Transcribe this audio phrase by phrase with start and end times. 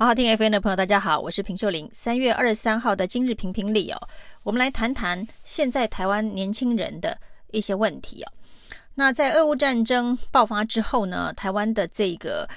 [0.00, 1.86] 好好听 FM 的朋友，大家好，我是平秀玲。
[1.92, 4.08] 三月二十三号的今日评评理哦，
[4.42, 7.18] 我们来谈谈现在台湾年轻人的
[7.50, 8.32] 一些问题哦。
[8.94, 12.48] 那在俄乌战争爆发之后呢，台湾的这个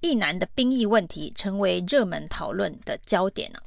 [0.00, 3.58] 役男的兵役问题成为热门讨论的焦点呢。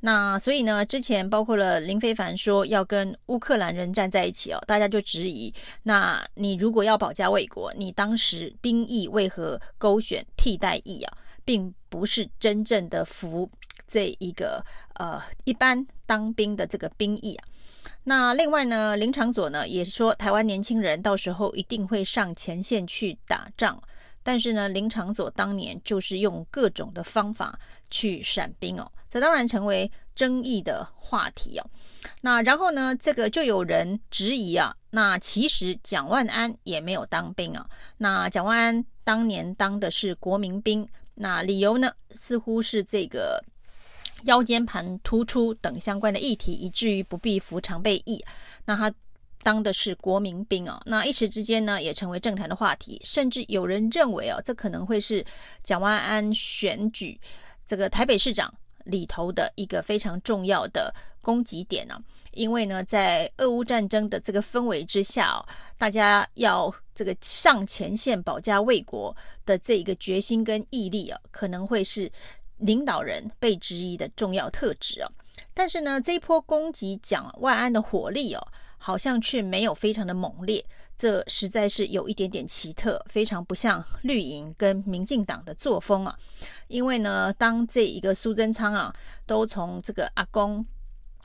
[0.00, 5.50] 那所以呢，之前包括了林非凡说要跟乌克兰人站在一起哦，大家就质疑，
[5.84, 11.16] 那你如果要保家卫国，你当时兵役为何勾选替代役啊？
[11.48, 13.50] 并不是真正的服
[13.86, 14.62] 这一个
[14.96, 17.44] 呃一般当兵的这个兵役啊。
[18.04, 23.82] 那另外呢，林长佐呢也说，台湾年轻人到时候一定会上前线去打仗。
[24.22, 27.58] 但是呢，林长佐当年就是用各种的方法
[27.88, 31.64] 去闪兵哦，这当然成为争议的话题哦。
[32.20, 37.66] 那然后呢，这个就有人质疑啊，那其实蒋万安也没有当兵啊。
[37.96, 40.86] 那蒋万安当年当的是国民兵。
[41.20, 43.42] 那理由呢，似乎是这个
[44.24, 48.24] 腰间盘突出等相关的议题，以至于不必服常备役。
[48.64, 48.92] 那他
[49.42, 55.24] 当的是国民兵哦，那一时之间呢，也成为政坛的话题，甚至有人认为哦，这可能会是
[55.62, 57.18] 蒋万安选举
[57.66, 58.52] 这个台北市长
[58.88, 72.10] 里头的一个非常重要的攻击点呢，因为呢，在俄乌战争的这个氛围之下啊，大家要这个上前线保家卫国的这一个决心跟毅力啊，可能会是
[72.56, 75.10] 领导人被质疑的重要特质啊。
[75.52, 78.48] 但是呢，这一波攻击讲万安的火力哦，
[78.78, 80.64] 好像却没有非常的猛烈，
[80.96, 86.18] 这实在是有一点点奇特，非常不像绿营跟民进党的作风啊。
[86.68, 88.94] 因为呢，当这一个苏贞昌啊，
[89.26, 90.64] 都从这个阿公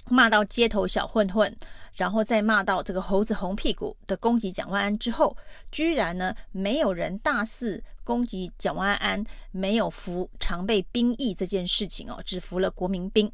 [0.09, 1.55] 骂到街头小混混，
[1.95, 5.35] 然后再骂到这个猴子红屁股的攻击蒋万安之后，
[5.71, 13.31] 居然呢，没有人大肆攻击蒋万安没有服常备兵役这件事情哦，只服了国民兵。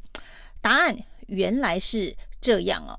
[0.60, 2.98] 答案原来是这样哦。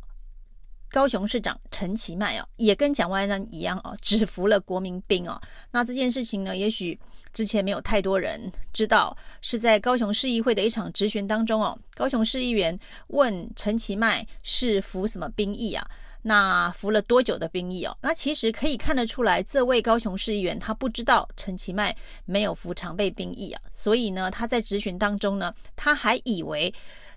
[0.92, 5.42] 高雄市长陈其迈哦，也跟蒋万安一样哦，只服了国民兵哦。
[5.72, 7.00] 那这件事情呢，也许
[7.32, 15.88] 之前没有太多人知道，是在高雄市议会的一场质询当中哦，高雄市议员问陈其迈是服什么兵役啊？
[16.22, 17.98] 那服了多久的兵役哦？
[18.02, 21.96] 那其实可以看得出来，这位高雄市议员他不知道陈其迈
[22.26, 26.74] 没有服常备兵役啊，所以呢，他在质询当中呢，他还以为。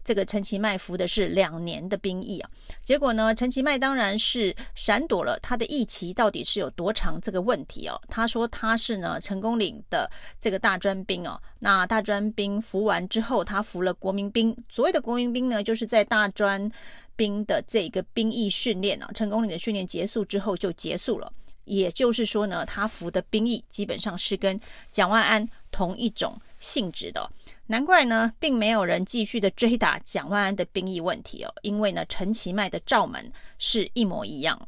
[0.06, 2.50] 这个陈其迈服的是两年的兵役啊，
[2.82, 7.98] 结果呢，陈其迈当然是闪躲了他的役期到底是有多长这个问题哦。
[8.06, 14.54] 他说他是呢成功岭的这个大专兵哦，那大专兵服完之后，他服了国民兵。
[14.68, 16.70] 所谓的国民兵呢，就是在大专
[17.16, 21.32] 兵的这个兵役训练啊，成功岭的训练结束之后就结束了。
[21.64, 24.60] 也就是说呢，他服的兵役基本上是跟
[24.90, 27.30] 蒋万安同一种性质的。
[27.68, 34.60] 难怪呢，并没有人继续的追打蒋万安的兵役问题哦，因为呢，陈其迈的罩门是一模一样。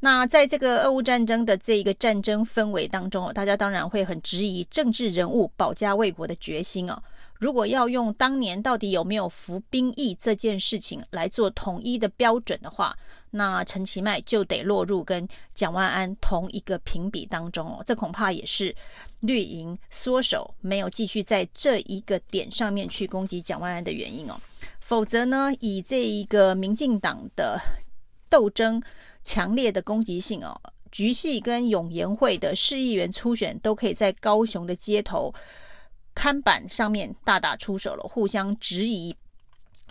[0.00, 7.02] 那在这个俄乌战争的这一个战争氛围当中，大家当然会很质疑政治人物保家卫国的决心哦。
[7.38, 12.96] 如果要用当年到底有没有服兵役这件事情来做统一的标准的话，
[13.30, 17.82] 那陈其迈就得落入跟蒋万安同一个评比当中哦。
[17.84, 18.74] 这恐怕也是
[19.20, 24.40] 绿营缩手没有继续在这一个点上面去攻击蒋万安的原因哦。
[24.80, 27.60] 否则呢，以这一个民进党的
[28.30, 28.82] 斗争
[29.22, 30.58] 强烈的攻击性哦，
[30.90, 35.34] 菊系跟永延会的市议员初选都可以在高雄的街头。
[36.16, 39.14] 看板上面大打出手了，互相质疑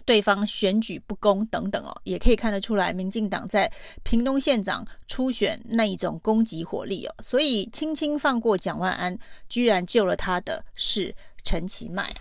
[0.06, 3.72] 对方选举不公等等哦，也可以看得出来，民进党在
[4.04, 11.14] 屏东县长初选那一种攻击火力哦，所以轻轻放过蒋万安，居然救了他的是
[11.44, 12.12] 陈其迈。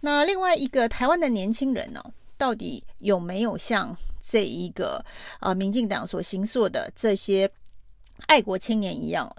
[0.00, 2.02] 那另外一个台湾的年轻人呢，
[2.38, 5.04] 到底有没有像这一个
[5.40, 7.50] 呃民进党所形塑的这些
[8.26, 9.30] 爱国青年一样？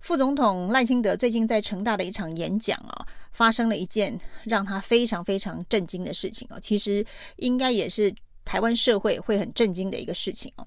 [0.00, 6.58] 副总统赖清德最近在成大的一场演讲啊，发生了一件让他非常非常震惊的事情哦。
[6.60, 7.04] 其实
[7.36, 10.66] 应该也是台湾社会会很震惊的一个事情哦。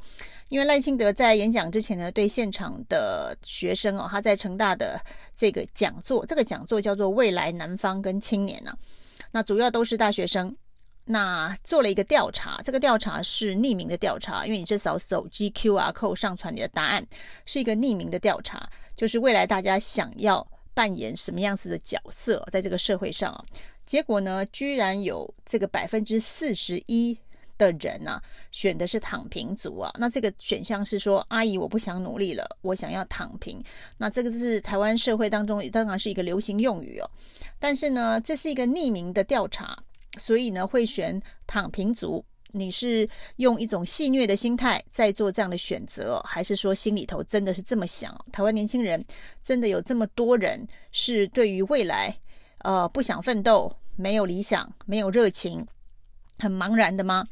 [0.49, 4.99] 因为赖清德在演讲之前呢，对现场的学生哦，他在成大的
[5.37, 8.73] 这个讲座，这个讲座叫做《未来南方跟青年》呢，
[9.31, 10.53] 那主要都是大学生。
[11.11, 17.03] 那做了一个调查，这个调查是匿名的调查，因为你是扫手机 QR code 上传你的答案，
[17.47, 18.69] 是一个匿名的调查，
[18.99, 23.45] 就是未来大家想要扮演什么样子的角色在这个社会上啊？
[23.85, 27.17] 结果呢，居然有这个百分之四十一
[27.57, 29.89] 的人啊，选的是躺平族啊。
[29.97, 33.63] 那这个选项是说，阿姨我不想努力了，我想要躺平。
[33.97, 37.09] 那这个是台湾社会当中当然是一个流行用语哦。
[37.57, 39.81] 但是呢，这是一个匿名的调查，
[40.17, 42.25] 所以呢会选躺平族。
[42.51, 43.07] 你是
[43.37, 48.13] 用一种戏虐的心态在做这样的选择，还是说心里头真的是这么想？
[48.31, 49.03] 台湾年轻人
[49.41, 52.17] 真的有这么多人是对于未来，
[52.59, 55.65] 呃，不想奋斗，没有理想，没有热情，
[56.39, 57.27] 很茫然的吗？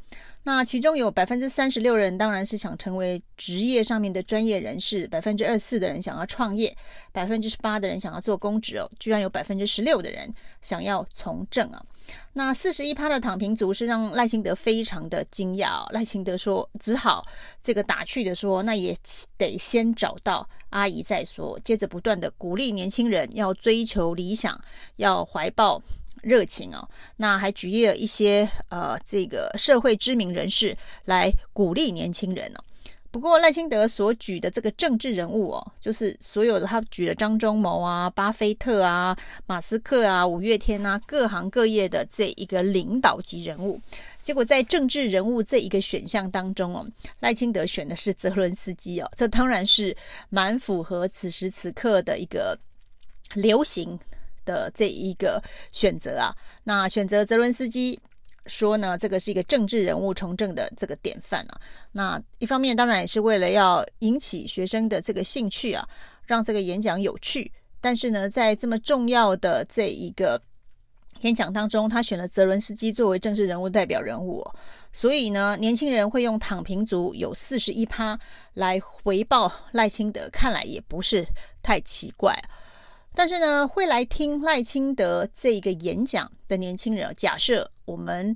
[0.48, 6.74] 那其中有百分之三十六人当然是想成为职业上面的专业人士，百分之二十四的人想要创业，
[7.12, 11.84] 百分之十八的人想要做公职哦，居然有百分之十六的人想要从政啊。
[12.32, 15.86] 那四十一趴的躺平族是让赖清德非常的惊讶哦。
[15.90, 17.26] 赖清德说，只好
[17.62, 18.96] 这个打趣的说，那也
[19.36, 21.60] 得先找到阿姨再说。
[21.60, 24.58] 接着不断的鼓励年轻人要追求理想，
[24.96, 25.82] 要怀抱。
[26.22, 32.64] 热情哦，那还举例了一些呃，这个社会知名人士来鼓励年轻人哦。
[33.10, 39.16] 不过赖清德所举的这个政治人物哦，就是所有的他举了张忠谋啊、巴菲特啊、
[39.46, 43.80] 马斯克啊、五月天啊，各行各业的这一个领导级人物。
[44.20, 46.86] 结果在政治人物这一个选项当中哦，
[47.20, 49.96] 赖清德选的是泽伦斯基哦，这当然是
[50.28, 52.56] 蛮符合此时此刻的一个
[53.34, 53.98] 流行。
[54.48, 55.42] 的这一个
[55.72, 56.34] 选择啊，
[56.64, 58.00] 那选择泽伦斯基
[58.46, 61.60] 说呢，这个是一个政治人物从政的这个典范啊。
[61.92, 65.86] 那一方面当然也是为了要引起学生的这个兴趣啊，
[66.26, 67.52] 让这个演讲有趣。
[67.78, 70.40] 但是呢，在这么重要的这一个
[71.20, 74.42] 演讲当中，他选了泽伦斯基作为政治人物代表人物，
[74.92, 78.18] 所以呢，年轻人会用躺平族有四十一趴
[78.54, 81.26] 来回报赖清德，看来也不是
[81.62, 82.34] 太奇怪。
[83.18, 88.32] 但是呢，会来听赖清德这个演讲的年轻人，假设我们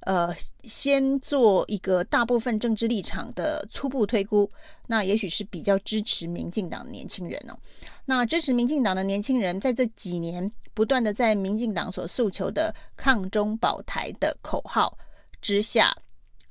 [0.00, 0.34] 呃
[0.64, 4.50] 先做一个大部分政治立场的初步推估，
[4.86, 7.54] 那也许是比较支持民进党的年轻人哦。
[8.06, 14.96] 那支持民进党的年轻人，在这几年不断的在民进党所诉求的抗中保台的口号
[15.42, 15.94] 之下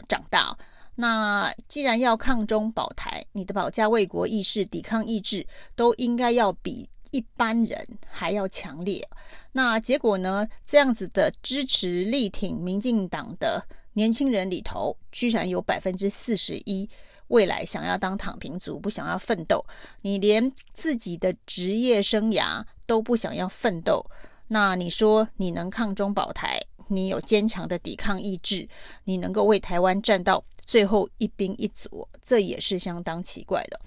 [0.08, 0.56] 长大。
[0.94, 5.44] 那既然要抗中保台，你的保家卫国意识、抵抗意志
[5.76, 6.88] 都应该要比。
[7.12, 9.08] 一般人还要强烈，
[9.52, 10.48] 那结果呢？
[10.66, 16.90] 这样子的支持力挺民进党的年轻人里头，居然有百分之四十一
[17.28, 19.64] 未来想要当躺平族，不想要奋斗。
[20.02, 24.06] 你连自己的职业生涯都不想要奋斗，
[24.48, 26.60] 那你说你能抗中保台？
[26.88, 28.68] 你有坚强的抵抗意志？
[29.06, 32.08] 你能够为台湾战到最后一兵一卒？
[32.22, 33.80] 这也是相当奇怪的。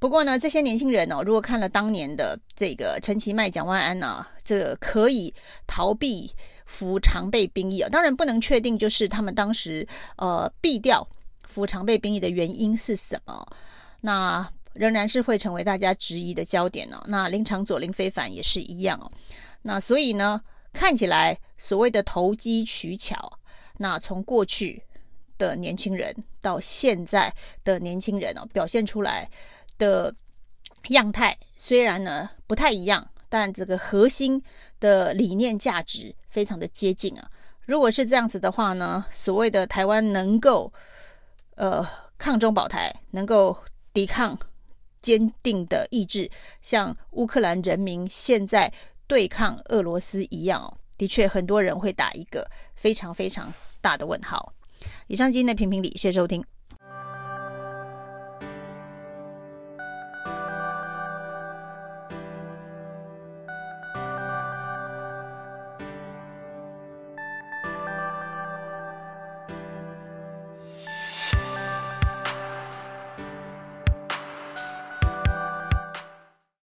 [0.00, 5.34] 不过呢，这些年轻人哦，如果看了当年的这个陈其迈、蒋万安啊，这可以
[5.66, 6.32] 逃避
[6.66, 9.86] 服常备兵役啊，当然不能确定就是他们当时
[10.16, 11.04] 呃避掉
[11.42, 13.44] 服常备兵役的原因是什么，
[14.02, 17.02] 那仍然是会成为大家质疑的焦点哦。
[17.08, 19.10] 那林长佐、林非凡也是一样哦。
[19.62, 20.40] 那所以呢，
[20.72, 23.36] 看起来所谓的投机取巧，
[23.78, 24.80] 那从过去
[25.38, 27.34] 的年轻人到现在
[27.64, 29.28] 的年轻人哦，表现出来。
[29.78, 30.14] 的
[30.88, 34.42] 样态虽然呢不太一样，但这个核心
[34.80, 37.30] 的理念价值非常的接近啊。
[37.66, 40.72] 如果是这样子的话呢，所谓的台湾能够
[41.54, 41.86] 呃
[42.16, 43.56] 抗中保台，能够
[43.92, 44.38] 抵抗
[45.02, 46.30] 坚定的意志，
[46.62, 48.72] 像乌克兰人民现在
[49.06, 54.52] 对抗俄罗斯一样哦，的确很多人会打一个非常非常大的问号。
[55.06, 56.57] 以上今天的评评理，谢谢收听。